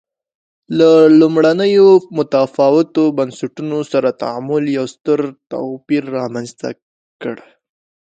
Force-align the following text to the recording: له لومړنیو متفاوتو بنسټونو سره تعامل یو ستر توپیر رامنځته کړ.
له 0.77 0.89
لومړنیو 1.19 1.89
متفاوتو 2.17 3.03
بنسټونو 3.17 3.79
سره 3.91 4.09
تعامل 4.21 4.63
یو 4.77 4.85
ستر 4.95 5.19
توپیر 5.51 6.03
رامنځته 6.17 6.69
کړ. 7.21 7.35